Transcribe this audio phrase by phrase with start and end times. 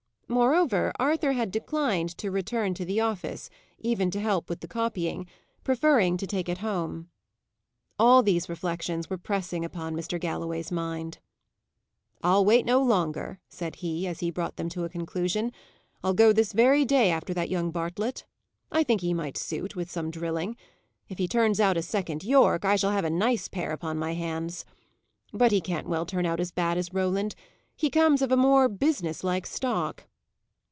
[0.33, 5.27] Moreover, Arthur had declined to return to the office, even to help with the copying,
[5.65, 7.09] preferring to take it home.
[7.99, 10.17] All these reflections were pressing upon Mr.
[10.17, 11.17] Galloway's mind.
[12.23, 15.51] "I'll wait no longer," said he, as he brought them to a conclusion.
[16.01, 18.23] "I'll go this very day after that young Bartlett.
[18.71, 20.55] I think he might suit, with some drilling.
[21.09, 24.13] If he turns out a second Yorke, I shall have a nice pair upon my
[24.13, 24.63] hands.
[25.33, 27.35] But he can't well turn out as bad as Roland:
[27.75, 30.05] he comes of a more business like stock."